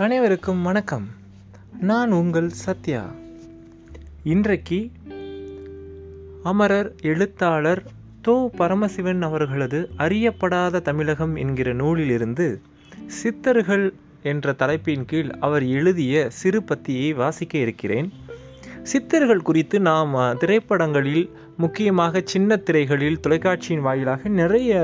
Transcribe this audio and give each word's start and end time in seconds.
அனைவருக்கும் 0.00 0.62
வணக்கம். 0.62 1.06
நான் 1.80 2.10
உங்கள் 2.10 2.48
சத்யா. 2.48 3.10
இன்றைக்கு 4.24 4.90
அமரர் 6.42 6.94
எழுத்தாளர் 7.02 7.82
தோ 8.28 8.46
பரமசிவன் 8.46 9.22
அவர்களது 9.22 9.90
அறியப்படாத 9.98 10.80
தமிழகம் 10.80 11.36
என்கிற 11.36 11.72
நூலிலிருந்து 11.72 12.60
சித்தர்கள் 13.06 13.92
என்ற 14.22 14.52
தலைப்பின் 14.52 15.04
கீழ் 15.04 15.30
அவர் 15.40 15.66
எழுதிய 15.66 16.30
சிறு 16.30 16.60
பத்தியை 16.60 17.14
வாசிக்க 17.14 17.58
இருக்கிறேன். 17.58 18.12
சித்தர்கள் 18.82 19.42
குறித்து 19.42 19.80
நாம் 19.80 20.36
திரைப்படங்களில் 20.38 21.30
முக்கியமாக 21.56 22.22
சின்ன 22.24 22.56
திரைகளில் 22.56 23.20
தொலைக்காட்சியின் 23.20 23.82
வாயிலாக 23.82 24.28
நிறைய 24.28 24.82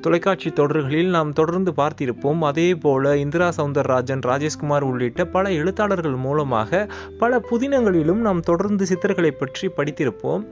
தொலைக்காட்சி 0.00 0.50
தொடர்களில் 0.50 1.08
நாம் 1.08 1.32
தொடர்ந்து 1.32 1.72
பார்த்திருப்போம். 1.72 2.38
அதே 2.42 2.74
போல 2.76 3.16
இந்திரா 3.16 3.48
சவுந்தரராஜன் 3.56 4.22
ராஜேஷ்குமார் 4.24 4.80
உள்ளிட்ட 4.82 5.24
பல 5.26 5.50
எழுத்தாளர்கள் 5.52 6.16
மூலமாக 6.18 6.70
பல 7.18 7.40
புதினங்களிலும் 7.50 8.20
நாம் 8.20 8.40
தொடர்ந்து 8.40 8.84
சித்தர்களை 8.84 9.30
பற்றி 9.34 9.68
படித்திருப்போம். 9.76 10.42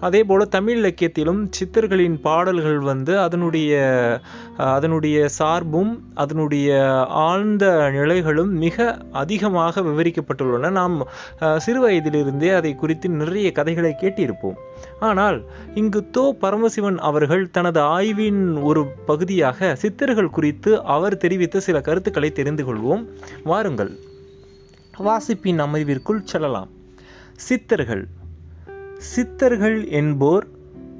அதே 0.00 0.24
போல 0.24 0.44
தமிழ் 0.46 0.78
இலக்கியத்திலும் 0.78 1.42
சித்தர்களின் 1.58 2.20
பாடல்கள் 2.20 2.78
வந்து 2.82 3.20
அதனுடைய 3.20 3.72
அஹ், 4.58 4.72
அதனுடைய 4.72 5.28
சார்பும் 5.28 5.92
அதனுடைய 6.14 6.70
ஆழ்ந்த 7.22 7.64
நிலைகளும் 7.90 8.52
மிக 8.58 8.76
அதிகமாக 9.12 9.80
விவரிக்கப்பட்டுள்ளன. 9.82 10.70
நாம் 10.72 10.96
அஹ், 11.40 11.56
சிறு 11.58 11.80
வயதிலிருந்தே 11.80 12.50
அதை 12.52 12.74
குறித்து 12.74 13.08
நிறைய 13.14 13.52
கதைகளை 13.52 13.94
கேட்டிருப்போம். 14.00 14.58
ஆனால் 15.00 15.44
இங்கு 15.74 16.04
தோ 16.12 16.32
பரமசிவன் 16.32 16.98
அவர்கள் 16.98 17.50
தனது 17.50 17.80
ஆய்வின் 17.80 18.62
ஒரு 18.62 18.86
பகுதியாக 19.06 19.74
சித்தர்கள் 19.74 20.30
குறித்து 20.30 20.84
அவர் 20.84 21.16
தெரிவித்த 21.16 21.60
சில 21.60 21.80
கருத்துக்களை 21.80 22.32
தெரிந்து 22.32 22.64
கொள்வோம். 22.64 23.04
வாருங்கள். 23.44 23.92
வாசிப்பின் 24.96 25.60
அமர்விற்குள் 25.60 26.22
செல்லலாம். 26.24 26.70
சித்தர்கள். 27.36 28.08
சித்தர்கள் 28.98 29.88
என்போர் 29.88 30.46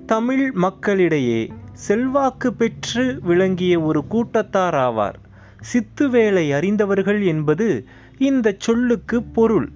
தமிழ் 0.07 0.51
மக்களிடையே 0.53 1.53
செல்வாக்கு 1.73 2.53
பெற்று 2.53 3.19
விளங்கிய 3.23 3.81
ஒரு 3.81 4.07
கூட்டத்தார் 4.07 4.75
ஆவார் 4.75 5.15
சித்துவேலை 5.73 6.55
அறிந்தவர்கள் 6.55 7.23
என்பது 7.23 7.87
இந்த 8.19 8.55
சொல்லுக்கு 8.59 9.23
பொருள். 9.23 9.69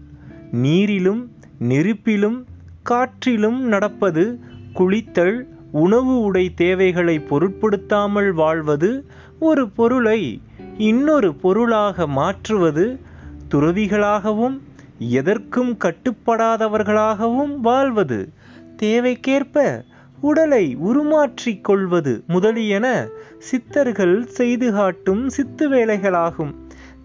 நீரிலும் 0.53 1.23
நெருப்பிலும் 1.59 2.39
காற்றிலும் 2.91 3.61
நடப்பது 3.65 4.23
குளித்தல் 4.75 5.37
உணவு 5.73 6.21
உடை 6.21 6.55
தேவைகளை 6.55 7.19
பொருட்படுத்தாமல் 7.19 8.33
வாழ்வது 8.33 8.91
ஒரு 9.41 9.69
பொருளை 9.69 10.41
இன்னொரு 10.79 11.35
பொருளாக 11.35 12.07
மாற்றுவது 12.07 12.99
துறவிகளாகவும் 13.51 14.59
எதற்கும் 14.99 15.77
கட்டுப்படாதவர்களாகவும் 15.85 17.55
வாழ்வது 17.57 18.33
தேவைக்கேற்ப 18.77 19.85
உடலை 20.21 20.77
உருமாற்றிக் 20.77 21.65
கொள்வது 21.65 22.25
முதலியன 22.27 23.07
சித்தர்கள் 23.39 24.27
செய்து 24.27 24.73
காட்டும் 24.73 25.29
சித்து 25.29 25.71
வேலைகளாகும். 25.71 26.55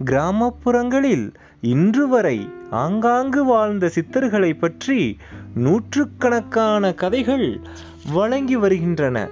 கிராமப்புறங்களில் 0.05 1.33
இன்று 1.61 2.07
வரை 2.07 2.49
ஆங்காங்கு 2.69 3.45
வாழ்ந்த 3.45 3.91
சித்தர்களை 3.95 4.57
பற்றி 4.59 5.17
நூற்றுக்கணக்கான 5.55 6.93
கதைகள் 6.93 7.59
வழங்கி 8.13 8.55
வருகின்றன. 8.55 9.27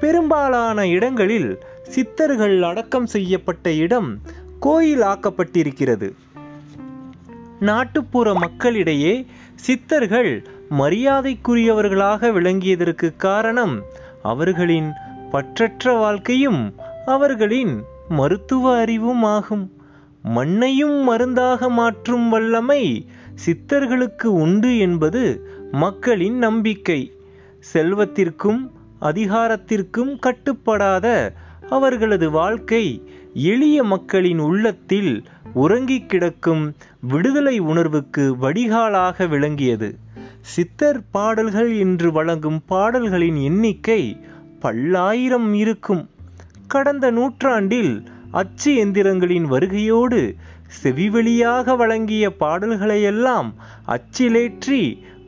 பெரும்பாலான 0.00 0.88
இடங்களில் 0.88 1.58
சித்தர்கள் 1.82 2.62
அடக்கம் 2.62 3.06
செய்யப்பட்ட 3.06 3.72
இடம் 3.72 4.18
கோயில் 4.60 5.00
ஆக்கப்பட்டிருக்கிறது. 5.00 6.12
நாட்டுப்புற 7.60 8.34
மக்களிடையே 8.34 9.26
சித்தர்கள் 9.54 10.46
மரியாதைக்குரியவர்களாக 10.70 12.30
விளங்கியதற்கு 12.30 13.16
காரணம் 13.16 13.82
அவர்களின் 14.22 14.92
பற்றற்ற 15.32 15.98
வாழ்க்கையும் 15.98 16.74
அவர்களின் 17.06 17.82
மருத்துவ 18.08 18.76
அறிவும் 18.78 19.22
ஆகும். 19.22 19.70
மண்ணையும் 20.22 21.02
மருந்தாக 21.04 21.68
மாற்றும் 21.68 22.28
வல்லமை 22.28 23.08
சித்தர்களுக்கு 23.46 24.24
உண்டு 24.24 24.78
என்பது 24.78 25.48
மக்களின் 25.76 26.38
நம்பிக்கை. 26.38 27.00
செல்வத்திற்கும் 27.72 28.60
அதிகாரத்திற்கும் 29.00 30.12
கட்டுப்படாத 30.18 31.06
அவர்களது 31.70 32.30
வாழ்க்கை 32.30 32.84
எளிய 33.34 33.82
மக்களின் 33.82 34.38
உள்ளத்தில் 34.38 35.12
உறங்கிக் 35.54 36.08
கிடக்கும் 36.08 36.62
விடுதலை 37.00 37.58
உணர்வுக்கு 37.58 38.24
வடிகாலாக 38.36 39.26
விளங்கியது. 39.26 39.88
சித்தர் 40.40 41.00
பாடல்கள் 41.10 41.72
என்று 41.78 42.12
வழங்கும் 42.12 42.60
பாடல்களின் 42.66 43.36
எண்ணிக்கை 43.36 44.02
பல்லாயிரம் 44.60 45.54
இருக்கும். 45.54 46.04
கடந்த 46.66 47.10
நூற்றாண்டில் 47.10 47.94
அச்சு 48.30 48.72
எந்திரங்களின் 48.84 49.46
வருகையோடு 49.52 50.34
செவிவெளியாக 50.82 51.76
வழங்கிய 51.76 52.24
பாடல்களையெல்லாம் 52.40 53.50
அச்சிலேற்றி 53.88 54.80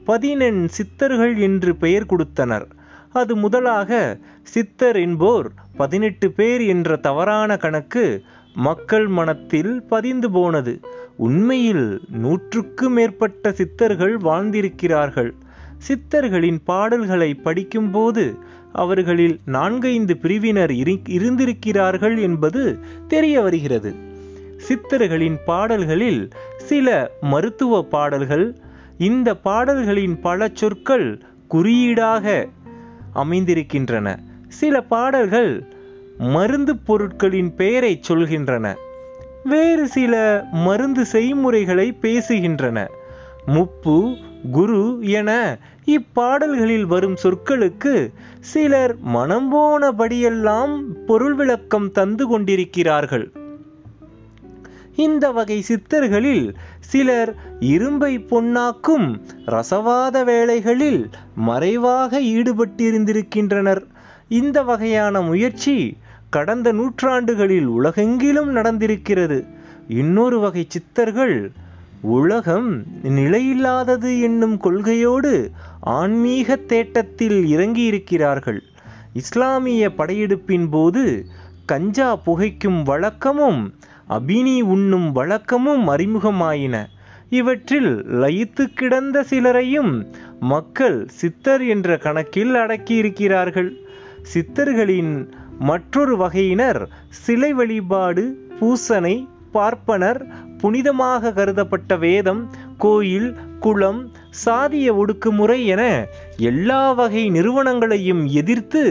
பதினெண் 0.09 0.67
சித்தர்கள் 0.67 1.39
என்று 1.39 1.77
பெயர் 1.77 2.07
கொடுத்தனர். 2.07 2.67
அது 3.13 3.37
முதலாக 3.37 4.19
சித்தர் 4.43 4.97
என்போர் 4.97 5.51
பதினெட்டு 5.77 6.33
பேர் 6.33 6.61
என்ற 6.61 6.97
தவறான 6.97 7.57
கணக்கு 7.57 8.23
மக்கள் 8.55 9.07
மனத்தில் 9.07 9.83
பதிந்து 9.83 10.31
போனது. 10.31 10.81
உண்மையில் 11.17 12.01
நூற்றுக்கு 12.09 12.91
மேற்பட்ட 12.91 13.53
சித்தர்கள் 13.53 14.17
வாழ்ந்திருக்கிறார்கள். 14.17 15.33
சித்தர்களின் 15.89 16.59
பாடல்களை 16.65 17.35
படிக்கும்போது 17.35 18.37
அவர்களில் 18.73 19.41
நான்கைந்து 19.45 20.17
பிரிவினர் 20.17 20.71
இரு- 20.71 21.09
இருந்திருக்கிறார்கள் 21.09 22.19
என்பது 22.19 22.79
தெரிய 23.09 23.41
வருகிறது. 23.41 23.95
சித்தர்களின் 24.69 25.37
பாடல்களில் 25.47 26.29
சில 26.57 27.11
மருத்துவ 27.21 27.83
பாடல்கள் 27.83 28.55
இந்த 28.99 29.37
பாடல்களின் 29.37 30.21
பல 30.21 30.49
சொற்கள் 30.53 31.23
குறியீடாக 31.49 32.49
அமைந்திருக்கின்றன. 33.15 34.19
சில 34.49 34.81
பாடல்கள் 34.81 35.65
மருந்து 36.19 36.77
பொருட்களின் 36.77 37.55
பெயரை 37.55 38.01
சொல்கின்றன. 38.09 38.75
வேறு 39.45 39.87
சில 39.87 40.45
மருந்து 40.53 41.05
செய்முறைகளை 41.13 41.97
பேசுகின்றன. 42.03 42.89
முப்பு 43.47 44.17
குரு 44.51 44.99
என 45.01 45.59
இப்பாடல்களில் 45.87 46.87
வரும் 46.87 47.17
சொற்களுக்கு 47.23 48.13
சிலர் 48.41 48.97
மனம் 49.01 49.55
போனபடியெல்லாம் 49.55 50.77
பொருள் 51.07 51.35
விளக்கம் 51.35 51.93
தந்து 51.93 52.27
கொண்டிருக்கிறார்கள். 52.27 53.33
இந்த 54.99 55.27
வகை 55.33 55.65
சித்தர்களில் 55.69 56.47
சிலர் 56.81 57.31
இரும்பை 57.61 58.19
பொன்னாக்கும் 58.19 59.07
ரசவாத 59.47 60.25
வேலைகளில் 60.25 61.11
மறைவாக 61.37 62.21
ஈடுபட்டிருந்திருக்கின்றனர். 62.21 63.83
இந்த 64.29 64.63
வகையான 64.63 65.21
முயற்சி 65.21 65.77
கடந்த 66.31 66.73
நூற்றாண்டுகளில் 66.73 67.69
உலகெங்கிலும் 67.69 68.51
நடந்திருக்கிறது. 68.57 69.39
இன்னொரு 69.89 70.41
வகை 70.41 70.65
சித்தர்கள் 70.69 71.37
உலகம் 72.03 72.71
நிலையில்லாதது 73.03 74.21
என்னும் 74.21 74.61
கொள்கையோடு 74.61 75.35
ஆன்மீக 75.81 76.57
தேட்டத்தில் 76.57 77.39
இறங்கியிருக்கிறார்கள். 77.57 78.61
இஸ்லாமிய 79.13 79.89
படையெடுப்பின் 79.89 80.69
போது 80.71 81.05
கஞ்சா 81.67 82.11
புகைக்கும் 82.27 82.83
வழக்கமும் 82.83 83.63
அபினி 84.09 84.57
உண்ணும் 84.75 85.09
வழக்கமும் 85.13 85.85
அறிமுகமாயின. 85.89 86.77
இவற்றில் 87.31 87.91
லயித்து 88.21 88.65
கிடந்த 88.75 89.25
சிலரையும் 89.31 89.93
மக்கள் 90.41 90.99
சித்தர் 91.21 91.65
என்ற 91.67 91.97
கணக்கில் 91.97 92.55
அடக்கியிருக்கிறார்கள். 92.55 93.71
சித்தர்களின் 94.35 95.13
மற்றொரு 95.61 96.15
வகையினர் 96.17 96.81
சிலை 97.23 97.51
வழிபாடு 97.53 98.25
பூசனை 98.61 99.15
பார்ப்பனர் 99.53 100.21
புனிதமாக 100.63 101.33
கருதப்பட்ட 101.33 101.97
வேதம் 101.99 102.43
கோயில் 102.79 103.29
குளம் 103.61 104.01
சாதிய 104.45 104.89
ஒடுக்குமுறை 104.95 105.59
என 105.67 105.83
எல்லா 106.51 106.83
வகை 106.93 107.23
நிறுவனங்களையும் 107.31 108.23
எதிர்த்து 108.33 108.83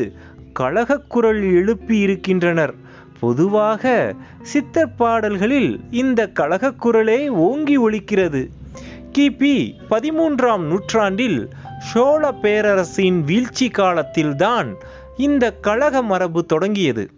கழகக்குரல் 0.53 1.43
எழுப்பி 1.51 1.95
இருக்கின்றனர் 1.99 2.73
பொதுவாக 3.19 4.15
சித்தர் 4.41 4.95
பாடல்களில் 4.95 5.79
இந்த 5.91 6.27
கலகக் 6.27 6.79
குரலே 6.79 7.29
ஓங்கி 7.29 7.77
ஒலிக்கிறது 7.79 8.47
கிபி 9.17 9.73
பதிமூன்றாம் 9.89 10.59
நூற்றாண்டில் 10.59 11.49
சோழ 11.79 12.31
பேரரசின் 12.31 13.23
வீழ்ச்சி 13.23 13.69
காலத்தில்தான் 13.69 14.75
இந்த 15.17 15.53
கழக 15.53 16.01
மரபு 16.01 16.45
தொடங்கியது. 16.45 17.09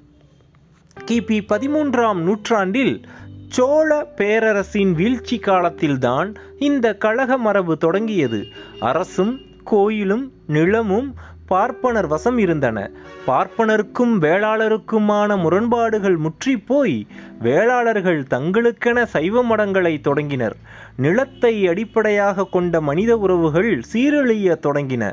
கிபி 1.07 1.39
பதிமூன்றாம் 1.49 2.17
நூற்றாண்டில் 2.17 3.07
சோழ 3.47 4.05
பேரரசின் 4.15 4.91
வீழ்ச்சி 4.91 5.39
காலத்தில்தான் 5.39 6.35
இந்த 6.59 6.95
கழக 6.95 7.37
மரபு 7.37 7.77
தொடங்கியது. 7.77 8.45
அரசும் 8.79 9.39
கோயிலும் 9.63 10.31
நிலமும் 10.47 11.15
பார்ப்பனர் 11.45 12.07
வசம் 12.07 12.37
இருந்தன. 12.37 12.91
பார்ப்பனருக்கும் 13.29 14.13
வேளாளருக்குமான 14.25 15.35
முரண்பாடுகள் 15.41 16.17
முற்றி 16.17 16.53
போய் 16.69 16.95
வேளாளர்கள் 17.41 18.21
தங்களுக்கென 18.29 19.03
சைவ 19.05 19.43
மடங்களை 19.43 19.93
தொடங்கினர். 20.01 20.55
நிலத்தை 20.95 21.53
அடிப்படையாக 21.67 22.47
கொண்ட 22.55 22.81
மனித 22.81 23.11
உறவுகள் 23.17 23.71
சீரழிய 23.91 24.55
தொடங்கின. 24.65 25.03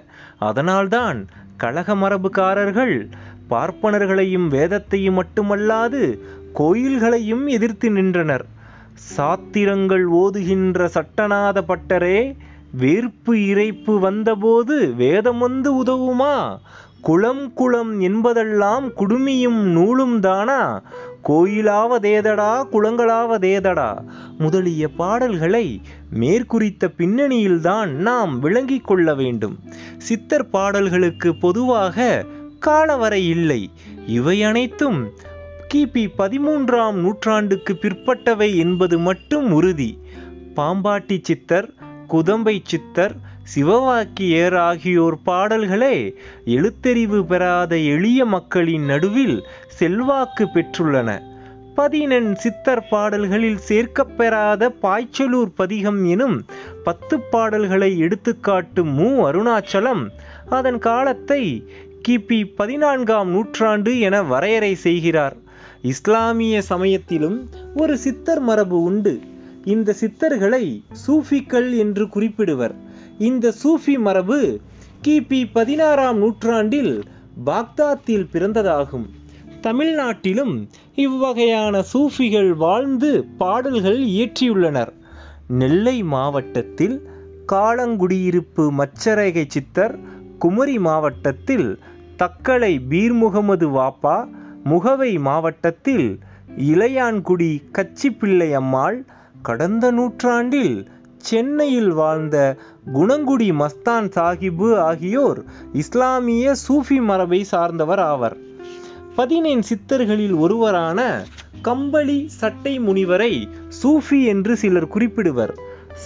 அதனால்தான் 0.49 1.21
கழக 1.57 1.95
மரபுக்காரர்கள் 1.95 2.97
பார்ப்பனர்களையும் 3.51 4.49
வேதத்தையும் 4.49 5.19
மட்டுமல்லாது 5.21 6.03
கோயில்களையும் 6.61 7.47
எதிர்த்து 7.47 7.91
நின்றனர். 7.91 8.45
சாத்திரங்கள் 9.17 10.07
ஓதுகின்ற 10.23 10.89
சட்டநாத 10.97 11.59
பட்டரே 11.71 12.19
வேர்ப்பு 12.73 13.33
இறைப்பு 13.51 13.93
வந்தபோது 13.99 14.77
வேதம் 14.95 15.39
வந்து 15.39 15.71
உதவுமா? 15.83 16.35
குளம் 17.07 17.53
குளம் 17.53 18.01
என்பதெல்லாம் 18.01 18.87
குடுமியும் 18.89 19.63
நூலும் 19.63 20.21
தானா? 20.21 20.83
கோயிலாவதேதடா 21.29 22.65
குளங்களாவதேதடா? 22.73 23.91
முதலிய 24.39 24.89
பாடல்களை 24.89 25.81
மேற்குறித்த 26.15 26.89
பின்னணியில்தான் 26.99 27.89
நாம் 27.89 28.39
விளங்கிக் 28.39 28.87
கொள்ள 28.87 29.15
வேண்டும். 29.15 29.59
சித்தர் 29.99 30.51
பாடல்களுக்கு 30.51 31.37
பொதுவாக 31.37 32.25
காலவரை 32.67 33.29
இல்லை. 33.29 33.71
இவை 34.07 34.43
அனைத்தும் 34.43 35.11
கிபி 35.75 36.09
பதிமூன்றாம் 36.19 36.93
நூற்றாண்டுக்கு 36.93 37.75
பிற்பட்டவை 37.75 38.57
என்பது 38.57 38.99
மட்டும் 38.99 39.53
உறுதி. 39.53 39.99
பாம்பாட்டி 40.57 41.19
சித்தர் 41.23 41.71
குதம்பை 42.09 42.59
சித்தர் 42.63 43.35
சிவவாக்கியர் 43.55 44.57
ஆகியோர் 44.57 45.17
பாடல்களே 45.23 46.15
எழுத்தறிவு 46.47 47.23
பெறாத 47.23 47.79
எளிய 47.79 48.25
மக்களின் 48.25 48.85
நடுவில் 48.85 49.47
செல்வாக்கு 49.69 50.45
பெற்றுள்ளன. 50.45 51.23
பதினெண் 51.75 52.35
சித்தர் 52.35 52.83
பாடல்களில் 52.91 53.59
சேர்க்கப்பெறாத 53.69 54.71
பாய்ச்சலூர் 54.83 55.53
பதிகம் 55.55 56.05
எனும் 56.05 56.45
பத்து 56.85 57.21
பாடல்களை 57.21 57.99
எடுத்துக்காட்டும் 57.99 58.93
மு. 58.93 59.11
அருணாச்சலம் 59.31 60.07
அதன் 60.49 60.79
காலத்தை 60.79 61.43
கிபி 62.09 62.53
பதினான்காம் 62.57 63.31
நூற்றாண்டு 63.31 63.99
என 63.99 64.23
வரையறை 64.23 64.75
செய்கிறார். 64.75 65.37
இஸ்லாமிய 65.83 66.63
சமயத்திலும் 66.63 67.49
ஒரு 67.77 67.99
சித்தர் 67.99 68.41
மரபு 68.41 68.83
உண்டு. 68.83 69.21
இந்த 69.65 69.95
சித்தர்களை 70.01 70.65
சூஃபிக்கள் 71.07 71.77
என்று 71.77 72.05
குறிப்பிடுவர். 72.05 72.75
இந்த 73.19 73.53
சூஃபி 73.65 73.99
மரபு 73.99 74.61
கிபி 75.05 75.47
பதினாறாம் 75.53 76.19
நூற்றாண்டில் 76.19 77.05
பாக்தாத்தில் 77.47 78.27
பிறந்ததாகும். 78.33 79.07
தமிழ்நாட்டிலும் 79.63 80.69
இவ்வகையான 80.97 81.83
சூஃபிகள் 81.93 82.57
வாழ்ந்து 82.57 83.25
பாடல்கள் 83.39 84.05
இயற்றியுள்ளனர். 84.05 84.93
நெல்லை 85.49 86.03
மாவட்டத்தில் 86.03 87.09
காலங்குடியிருப்பு 87.53 88.71
மச்சரேகை 88.79 89.45
சித்தர் 89.49 89.99
குமரி 90.39 90.79
மாவட்டத்தில் 90.79 91.79
தக்கலை 92.19 92.81
பீர் 92.89 93.13
முகமது 93.13 93.69
வாப்பா 93.69 94.29
முகவை 94.65 95.19
மாவட்டத்தில் 95.19 96.21
இளையான்குடி 96.59 97.63
கச்சிப்பிள்ளை 97.73 98.53
அம்மாள் 98.53 99.05
கடந்த 99.43 99.91
நூற்றாண்டில் 99.91 100.89
சென்னையில் 101.17 101.91
வாழ்ந்த 101.91 102.57
குணங்குடி 102.95 103.51
மஸ்தான் 103.53 104.11
சாஹிபு 104.17 104.77
ஆகியோர் 104.77 105.45
இஸ்லாமிய 105.73 106.55
சூஃபி 106.69 107.03
மரபை 107.03 107.45
சார்ந்தவர் 107.45 107.99
ஆவர். 107.99 108.37
பதினேன் 109.17 109.63
சித்தர்களில் 109.69 110.39
ஒருவரான 110.39 111.25
கம்பளி 111.63 112.25
சட்டை 112.29 112.81
முனிவரை 112.81 113.49
சூஃபி 113.83 114.25
என்று 114.25 114.57
சிலர் 114.57 114.89
குறிப்பிடுவர். 114.89 115.55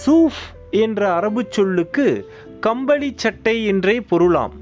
சூஃப் 0.05 0.41
என்ற 0.71 1.13
அரபு 1.13 1.45
சொல்லுக்கு 1.49 2.31
கம்பளி 2.59 3.13
சட்டை 3.15 3.65
என்றே 3.65 4.01
பொருளாம். 4.01 4.53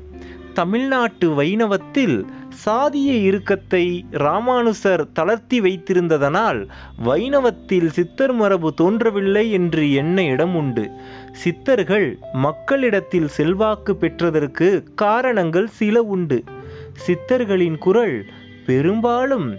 தமிழ்நாட்டு 0.53 1.33
வைணவத்தில் 1.33 2.25
சாதிய 2.65 3.11
இறுக்கத்தை 3.23 3.83
ராமானுசர் 4.11 5.03
தளர்த்தி 5.13 5.61
வைத்திருந்ததனால் 5.61 6.59
வைணவத்தில் 7.05 7.89
சித்தர் 7.89 8.33
மரபு 8.33 8.73
தோன்றவில்லை 8.73 9.51
என்று 9.51 9.91
எண்ண 9.93 10.23
இடம் 10.23 10.55
உண்டு. 10.55 10.85
சித்தர்கள் 11.31 12.07
மக்களிடத்தில் 12.31 13.27
செல்வாக்கு 13.27 13.95
பெற்றதற்கு 13.95 14.83
காரணங்கள் 14.95 15.67
சில 15.67 16.03
உண்டு. 16.03 16.43
சித்தர்களின் 17.07 17.77
குரல் 17.77 18.17
பெரும்பாலும் 18.65 19.49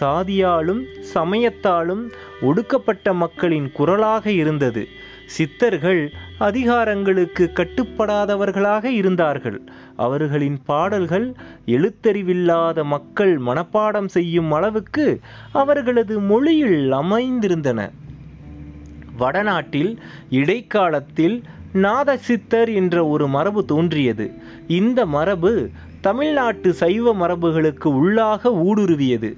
சாதியாலும் 0.00 0.82
சமயத்தாலும் 1.14 2.04
ஒடுக்கப்பட்ட 2.40 3.12
மக்களின் 3.14 3.72
குரலாக 3.72 4.30
இருந்தது. 4.30 4.88
சித்தர்கள் 5.26 6.12
அதிகாரங்களுக்கு 6.40 7.52
கட்டுப்படாதவர்களாக 7.52 8.84
இருந்தார்கள். 8.84 9.62
அவர்களின் 9.96 10.62
பாடல்கள் 10.64 11.34
எழுத்தறிவில்லாத 11.66 12.84
மக்கள் 12.84 13.40
மனப்பாடம் 13.40 14.06
செய்யும் 14.06 14.52
அளவுக்கு 14.52 15.20
அவர்களது 15.52 16.20
மொழியில் 16.20 16.92
அமைந்திருந்தன. 16.92 17.90
வடநாட்டில் 19.16 20.02
இடைக்காலத்தில் 20.30 21.42
நாதசித்தர் 21.74 22.74
என்ற 22.74 23.06
ஒரு 23.06 23.28
மரபு 23.28 23.64
தோன்றியது. 23.64 24.32
இந்த 24.68 25.06
மரபு 25.06 25.70
தமிழ்நாட்டு 26.06 26.70
சைவ 26.72 27.12
மரபுகளுக்கு 27.14 27.88
உள்ளாக 28.00 28.50
ஊடுருவியது. 28.64 29.30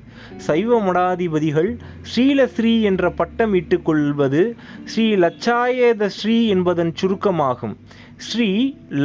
சைவ 0.46 0.78
மடாதிபதிகள் 0.86 1.70
ஸ்ரீலஸ்ரீ 2.10 2.72
என்ற 2.82 3.10
பட்டம் 3.10 3.54
இட்டுக் 3.54 3.84
கொள்வது 3.84 4.42
ஸ்ரீ 4.84 5.06
லட்சாயத 5.14 6.08
ஸ்ரீ 6.18 6.36
என்பதன் 6.46 6.92
சுருக்கமாகும். 7.00 7.74
ஸ்ரீ 8.16 8.48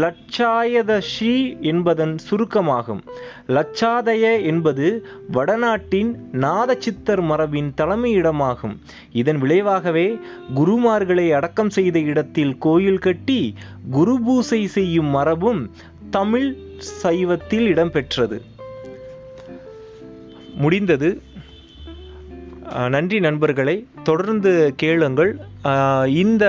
லட்சாயத 0.02 0.92
ஸ்ரீ 1.12 1.34
என்பதன் 1.72 2.16
சுருக்கமாகும். 2.28 3.02
லட்சாதய 3.48 4.26
என்பது 4.52 4.88
வடநாட்டின் 5.32 6.12
நாதச்சித்தர் 6.46 7.24
மரபின் 7.24 7.70
தலைமையிடமாகும் 7.82 8.76
இதன் 9.22 9.38
விளைவாகவே 9.38 10.08
குருமார்களை 10.56 11.28
அடக்கம் 11.40 11.70
செய்த 11.70 12.00
இடத்தில் 12.12 12.54
கோயில் 12.58 13.04
கட்டி 13.08 13.42
குரு 13.92 14.16
பூசை 14.26 14.62
செய்யும் 14.78 15.12
மரபும் 15.18 15.62
தமிழ் 16.12 16.56
சைவத்தில் 17.04 17.66
இடம்பெற்றது. 17.66 18.42
முடிந்தது. 20.56 21.22
நன்றி 22.90 23.20
நண்பர்களை 23.20 23.86
தொடர்ந்து 24.04 24.74
கேளுங்கள். 24.76 25.38
இந்த 26.08 26.46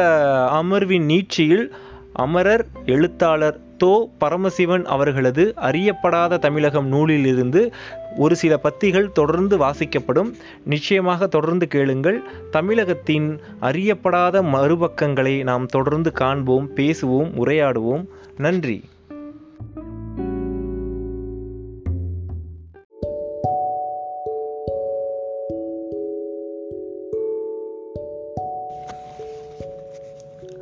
அமர்வின் 0.53 1.07
நீட்சியில் 1.07 1.71
அமரர் 2.13 2.67
எழுத்தாளர் 2.87 3.61
தோ 3.85 4.09
பரமசிவன் 4.19 4.85
அவர்களது 4.85 5.55
அறியப்படாத 5.57 6.39
தமிழகம் 6.39 6.87
நூலிலிருந்து 6.87 7.73
ஒரு 8.17 8.37
சில 8.37 8.61
பத்திகள் 8.63 9.13
தொடர்ந்து 9.13 9.59
வாசிக்கப்படும். 9.59 10.35
நிச்சயமாக 10.65 11.27
தொடர்ந்து 11.27 11.69
கேளுங்கள். 11.69 12.23
தமிழகத்தின் 12.51 13.41
அறியப்படாத 13.63 14.43
மறுபக்கங்களை 14.43 15.43
நாம் 15.43 15.67
தொடர்ந்து 15.67 16.13
காண்போம் 16.13 16.71
பேசுவோம் 16.77 17.31
உரையாடுவோம். 17.45 18.05
நன்றி. 18.39 18.85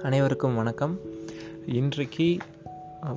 அனைவருக்கும் 0.02 0.54
வணக்கம். 0.54 0.98
இன்றைக்கு 1.66 2.36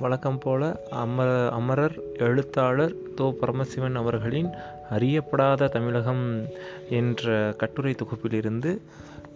வழக்கம் 0.00 0.38
போல 0.38 0.82
அமர 0.90 1.48
அமரர் 1.48 1.98
எழுத்தாளர் 2.18 2.94
தோ 3.16 3.30
பரமசிவன் 3.32 3.94
அவர்களின் 3.94 4.48
அறியப்படாத 4.90 5.68
தமிழகம் 5.68 6.42
என்ற 6.90 7.54
கட்டுரை 7.58 7.94
தொகுப்பிலிருந்து 7.94 8.80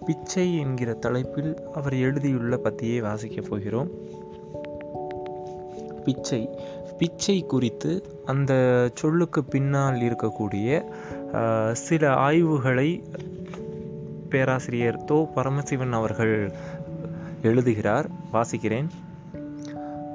பிச்சை 0.06 0.58
என்கிற 0.58 0.92
தலைப்பில் 0.92 1.56
அவர் 1.74 1.94
எழுதியுள்ள 1.94 2.56
பத்தியை 2.56 3.00
வாசிக்கப் 3.00 3.46
போகிறோம். 3.48 3.90
பிச்சை. 6.04 6.48
பிச்சை 6.98 7.44
குறித்து 7.46 8.02
அந்த 8.24 8.52
சொல்லுக்கு 8.94 9.44
பின்னால் 9.44 9.94
இருக்கக்கூடிய 9.94 10.84
சில 11.72 12.14
ஆய்வுகளை 12.14 13.02
பேராசிரியர் 14.28 15.04
தோ 15.04 15.32
பரமசிவன் 15.34 15.92
அவர்கள் 15.92 16.52
எழுதுகிறார். 17.42 18.08
வாசிக்கிறேன். 18.32 18.86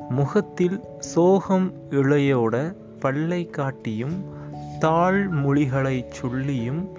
முகத்தில் 0.10 0.80
சோகம் 1.00 1.74
இழையோட 1.90 2.74
பல்லை 3.00 3.46
காட்டியும் 3.46 4.26
தாழ்மொழிகளைச் 4.82 6.12
சொல்லியும் 6.12 6.90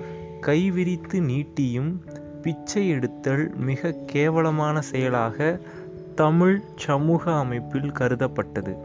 கைவிரித்து 0.40 1.20
நீட்டியும் 1.20 2.04
பிச்சை 2.42 2.88
எடுத்தல் 2.88 3.54
மிக 3.56 3.94
கேவலமான 4.06 4.80
செயலாக 4.80 5.60
தமிழ் 6.14 6.60
சமூக 6.76 7.34
அமைப்பில் 7.34 7.92
கருதப்பட்டது. 7.92 8.76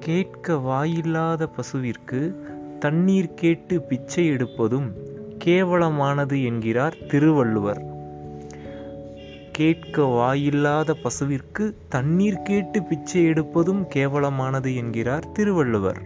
கேட்க 0.00 0.54
வாயில்லாத 0.56 1.46
பசுவிற்கு 1.46 2.34
தண்ணீர் 2.78 3.34
கேட்டு 3.34 3.82
பிச்சை 3.82 4.30
எடுப்பதும் 4.30 4.92
கேவலமானது 5.44 6.44
என்கிறார் 6.44 6.96
திருவள்ளுவர். 7.08 7.89
கேட்க 9.60 10.02
வாயில்லாத 10.02 10.90
பசுவிற்கு 11.02 11.64
தண்ணீர் 11.88 12.42
கேட்டு 12.42 12.82
பிச்சை 12.82 13.24
எடுப்பதும் 13.26 13.82
கேவலமானது 13.94 14.74
என்கிறார் 14.74 15.32
திருவள்ளுவர். 15.32 16.00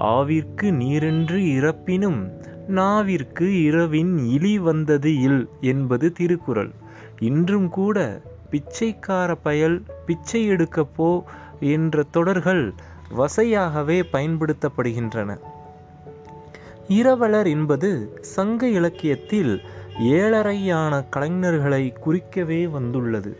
ஆவிற்கு 0.00 0.68
நீரென்று 0.80 1.38
இறப்பினும் 1.56 2.20
நாவிற்கு 2.68 3.46
இரவின் 3.62 4.18
இழி 4.18 4.58
வந்தது 4.58 5.10
இல் 5.20 5.48
என்பது 5.60 6.12
திருக்குறள். 6.12 6.70
இன்றும் 7.18 7.68
கூட 7.68 8.22
பிச்சைக்கார 8.50 9.34
பயல் 9.34 9.82
பிச்சை 10.06 10.50
எடுக்கப்போ 10.50 10.96
போ 10.96 11.24
என்ற 11.60 12.04
தொடர்கள் 12.10 12.74
வசையாகவே 13.18 13.98
பயன்படுத்தப்படுகின்றன. 14.12 15.38
இரவலர் 16.88 17.46
என்பது 17.46 18.18
சங்க 18.20 18.68
இலக்கியத்தில் 18.68 19.54
ஏழரையான 20.00 21.04
கலைஞர்களை 21.16 21.94
குறிக்கவே 22.06 22.70
வந்துள்ளது. 22.70 23.36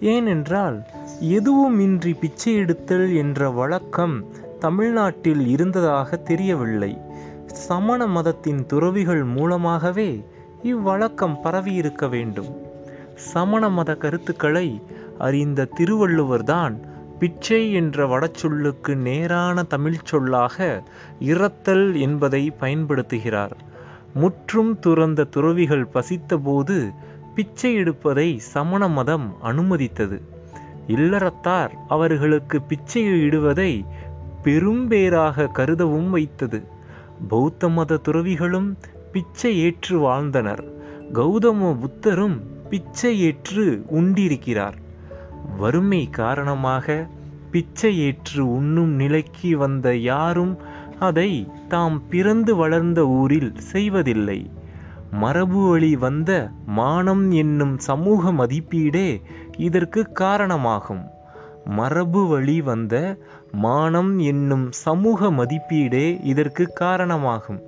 ஏனென்றால் 0.00 0.82
எதுவுமின்றி 1.20 2.18
பிச்சை 2.20 2.54
எடுத்தல் 2.54 3.14
என்ற 3.14 3.50
வழக்கம் 3.50 4.24
தமிழ்நாட்டில் 4.58 5.46
இருந்ததாக 5.46 6.16
தெரியவில்லை. 6.16 6.98
சமண 7.46 8.06
மதத்தின் 8.06 8.66
துறவிகள் 8.66 9.24
மூலமாகவே 9.24 10.24
இவ்வழக்கம் 10.62 11.38
பரவியிருக்க 11.44 12.08
வேண்டும். 12.08 12.56
சமண 13.14 13.68
மத 13.68 13.94
கருத்துக்களை 13.94 14.82
அறிந்த 15.18 15.68
திருவள்ளுவர்தான் 15.76 16.74
பிச்சை 17.18 17.72
என்ற 17.72 18.06
வடச்சொல்லுக்கு 18.06 18.94
நேரான 18.94 19.64
தமிழ்ச்சொல்லாக 19.70 20.82
இறத்தல் 21.20 22.00
என்பதை 22.00 22.52
பயன்படுத்துகிறார். 22.60 23.56
முற்றும் 24.14 24.78
துறந்த 24.78 25.24
துறவிகள் 25.24 25.88
பசித்தபோது 25.94 26.94
பிச்சை 27.34 27.74
எடுப்பதை 27.74 28.38
சமண 28.38 28.88
மதம் 28.88 29.36
அனுமதித்தது. 29.44 30.20
இல்லறத்தார் 30.88 31.70
அவர்களுக்கு 31.88 32.62
பிச்சை 32.62 33.22
இடுவதை 33.22 33.84
பெரும்பேராக 34.44 35.48
கருதவும் 35.54 36.10
வைத்தது. 36.10 36.62
பௌத்த 37.28 37.68
மத 37.68 37.96
துறவிகளும் 37.96 38.78
பிச்சை 39.12 39.58
ஏற்று 39.58 39.98
வாழ்ந்தனர். 39.98 40.64
கௌதம 41.12 41.76
புத்தரும் 41.78 42.40
பிச்சை 42.70 43.20
ஏற்று 43.20 43.84
உண்டிருக்கிறார். 43.92 44.74
வறுமை 45.58 46.10
காரணமாக 46.10 47.06
பிச்சை 47.50 47.98
ஏற்று 47.98 48.52
உண்ணும் 48.52 48.90
நிலைக்கு 48.90 49.58
வந்த 49.58 49.96
யாரும் 49.96 50.58
அதை 51.00 51.30
தாம் 51.68 51.96
பிறந்து 52.08 52.56
வளர்ந்த 52.56 53.00
ஊரில் 53.06 53.52
செய்வதில்லை. 53.72 54.50
மரபு 55.12 55.60
வழி 55.68 55.96
வந்த 55.96 56.30
மானம் 56.66 57.30
என்னும் 57.30 57.78
சமூக 57.78 58.32
மதிப்பீடே 58.32 59.08
இதற்கு 59.58 60.12
காரணமாகும். 60.12 61.02
மரபு 61.64 62.26
வழி 62.26 62.58
வந்த 62.60 62.94
மானம் 63.52 64.18
என்னும் 64.18 64.66
சமூக 64.72 65.30
மதிப்பீடே 65.30 66.06
இதற்கு 66.24 66.64
காரணமாகும். 66.72 67.60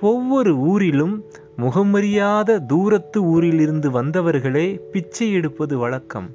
ஒவ்வொரு 0.00 0.52
ஊரிலும் 0.56 1.14
முகமறியாத 1.58 2.58
தூரத்து 2.66 3.18
ஊரிலிருந்து 3.24 3.90
வந்தவர்களே 3.90 4.66
பிச்சை 4.92 5.32
எடுப்பது 5.32 5.78
வழக்கம். 5.78 6.28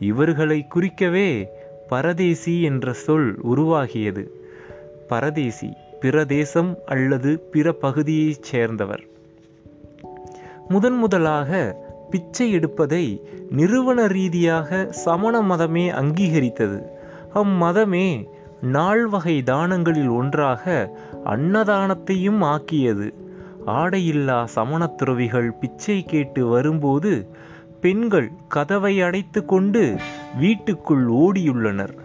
இவர்களை 0.00 0.58
குறிக்கவே 0.74 1.28
பரதேசி 1.88 2.54
என்ற 2.62 2.92
சொல் 3.04 3.30
உருவாகியது. 3.52 4.24
பரதேசி 5.08 5.72
பிரதேசம் 6.00 6.78
அல்லது 6.86 7.38
பிற 7.38 7.72
பகுதியைச் 7.72 8.42
சேர்ந்தவர். 8.42 9.04
முதன் 10.68 10.96
முதலாக 10.96 11.76
பிச்சை 12.10 12.52
எடுப்பதை 12.52 13.22
நிறுவன 13.50 14.06
ரீதியாக 14.06 14.86
சமண 14.90 15.42
மதமே 15.42 15.90
அங்கீகரித்தது. 15.90 16.82
அம்மதமே 17.34 18.24
நால்வகை 18.62 19.42
தானங்களில் 19.42 20.08
ஒன்றாக 20.08 20.96
அன்னதானத்தையும் 21.24 22.38
ஆக்கியது. 22.40 23.14
ஆடையில்லா 23.66 24.44
சமண 24.44 24.86
துறவிகள் 24.86 25.52
பிச்சை 25.52 26.02
கேட்டு 26.02 26.46
வரும்போது 26.46 27.28
பெண்கள் 27.80 28.30
கதவை 28.48 29.00
அடைத்து 29.00 29.44
கொண்டு 29.44 29.96
வீட்டுக்குள் 30.38 31.06
ஓடியுள்ளனர். 31.06 32.04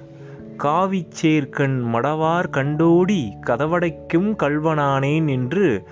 காவிச்சேர்க்கண் 0.63 1.77
மடவார் 1.93 2.49
கண்டோடி 2.49 3.37
கதவடைக்கும் 3.47 4.29
கல்வனானேன் 4.43 5.27
என்று 5.27 5.87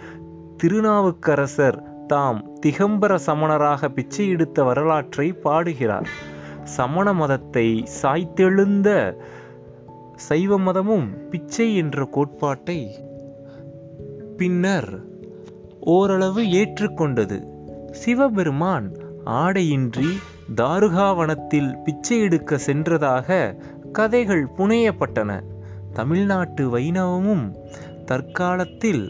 திருநாவுக்கரசர் 0.58 2.06
தாம் 2.08 2.60
திகம்பர 2.66 3.18
சமணராக 3.26 3.90
பிச்சை 3.90 4.30
எடுத்த 4.30 4.64
வரலாற்றை 4.64 5.34
பாடுகிறார். 5.34 6.10
சமண 6.64 7.14
மதத்தை 7.14 7.86
சாய்த்தெழுந்த 8.02 8.90
சைவ 10.16 10.58
மதமும் 10.58 11.30
பிச்சை 11.30 11.76
என்ற 11.76 12.06
கோட்பாட்டை 12.06 12.80
பின்னர் 14.38 14.90
ஓரளவு 15.80 16.42
ஏற்றுக்கொண்டது. 16.42 17.38
சிவபெருமான் 17.92 18.92
ஆடையின்றி 19.26 20.10
தாருகாவனத்தில் 20.56 21.84
பிச்சை 21.84 22.20
எடுக்க 22.20 22.60
சென்றதாக 22.66 23.58
கதைகள் 23.91 24.46
புனையப்பட்டன. 24.58 25.31
தமிழ்நாட்டு 25.93 26.77
வைணவமும் 26.77 27.46
தற்காலத்தில் 28.05 29.03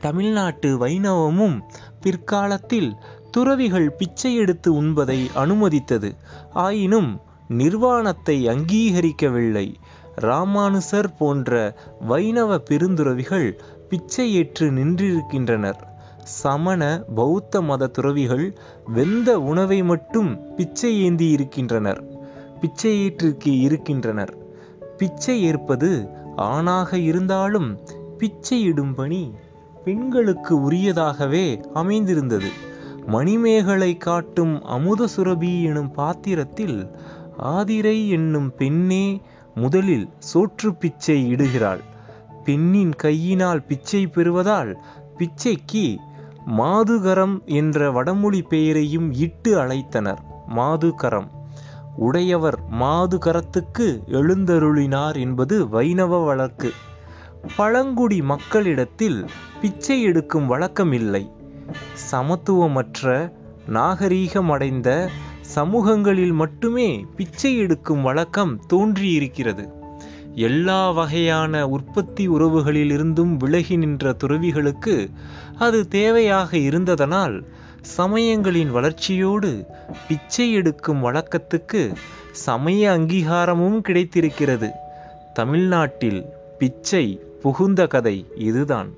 தமிழ்நாட்டு 0.00 0.86
வைணவமும் 0.86 1.56
பிற்காலத்தில் 2.00 2.96
துறவிகள் 3.30 3.92
பிச்சை 3.92 4.34
எடுத்து 4.34 4.82
உண்பதை 4.82 5.18
அனுமதித்தது. 5.34 6.10
ஆயினும் 6.52 7.20
நிர்வாணத்தை 7.48 8.48
அங்கீகரிக்கவில்லை. 8.48 9.74
ராமானுசர் 10.20 11.16
போன்ற 11.18 11.76
வைணவ 12.00 12.58
பெருந்துறவிகள் 12.70 13.48
பிச்சை 13.88 14.34
ஏற்று 14.34 14.70
நின்றிருக்கின்றனர். 14.70 15.80
சமண 16.22 16.82
பௌத்த 17.14 17.62
மத 17.62 17.86
துறவிகள் 17.86 18.46
வெந்த 18.86 19.40
உணவை 19.40 19.82
மட்டும் 19.82 20.54
பிச்சை 20.56 21.00
ஏந்தி 21.02 21.28
இருக்கின்றனர் 21.28 22.00
பிச்சை 22.62 22.92
ஏற்றிற்கு 23.06 23.60
இருக்கின்றனர். 23.60 24.34
பிச்சை 24.96 25.42
ஏற்பது 25.42 26.08
ஆணாக 26.36 26.98
இருந்தாலும் 26.98 27.78
பிச்சையிடும் 28.18 28.94
பணி 28.94 29.34
பெண்களுக்கு 29.84 30.70
உரியதாகவே 30.70 31.64
அமைந்திருந்தது. 31.72 32.50
மணிமேகலை 33.06 33.96
காட்டும் 33.96 34.62
அமுத 34.64 35.08
சுரபி 35.16 35.62
எனும் 35.62 35.90
பாத்திரத்தில் 35.90 36.90
ஆதிரை 37.38 38.08
என்னும் 38.08 38.54
பெண்ணே 38.54 39.20
முதலில் 39.54 40.08
சோற்று 40.34 40.74
பிச்சை 40.78 41.34
இடுகிறாள். 41.34 41.82
பெண்ணின் 42.44 42.94
கையினால் 42.94 43.62
பிச்சை 43.62 44.06
பெறுவதால் 44.06 44.78
பிச்சைக்கு 45.18 45.96
மாதுகரம் 46.58 47.44
என்ற 47.44 47.90
வடமொழி 47.90 48.42
பெயரையும் 48.42 49.12
இட்டு 49.12 49.58
அழைத்தனர். 49.58 50.22
மாதுகரம். 50.56 51.28
உடையவர் 51.96 52.58
மாதுகரத்துக்கு 52.80 54.00
எழுந்தருளினார் 54.06 55.18
என்பது 55.18 55.68
வைணவ 55.68 56.24
வழக்கு. 56.24 56.72
பழங்குடி 57.56 58.22
மக்களிடத்தில் 58.22 59.26
பிச்சை 59.60 60.02
எடுக்கும் 60.02 60.46
வழக்கம் 60.46 60.92
இல்லை 60.92 61.30
சமத்துவமற்ற 61.94 63.32
நாகரீகமடைந்த 63.68 65.08
சமூகங்களில் 65.40 66.32
மட்டுமே 66.32 67.06
பிச்சை 67.16 67.56
எடுக்கும் 67.56 68.02
வழக்கம் 68.02 68.60
தோன்றியிருக்கிறது. 68.66 69.80
எல்லா 70.34 70.90
வகையான 70.90 71.68
உற்பத்தி 71.68 72.28
உறவுகளிலிருந்தும் 72.28 73.36
விலகி 73.36 73.76
நின்ற 73.76 74.12
துறவிகளுக்கு 74.12 75.10
அது 75.58 75.88
தேவையாக 75.90 76.52
இருந்ததனால் 76.52 77.46
சமயங்களின் 77.82 78.70
வளர்ச்சியோடு 78.70 79.66
பிச்சை 80.08 80.52
எடுக்கும் 80.52 81.04
வழக்கத்துக்கு 81.04 81.94
சமய 82.30 82.98
அங்கீகாரமும் 82.98 83.80
கிடைத்திருக்கிறது. 83.80 84.70
தமிழ்நாட்டில் 85.32 86.26
பிச்சை 86.58 87.20
புகுந்த 87.42 87.86
கதை 87.86 88.26
இதுதான். 88.34 88.94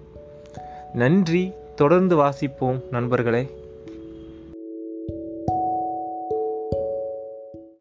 நன்றி. 0.95 1.53
தொடர்ந்து 1.75 2.17
வாசிப்போம் 2.17 2.83
நண்பர்களே. 2.91 3.51